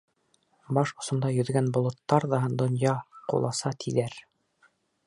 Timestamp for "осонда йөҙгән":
1.01-1.69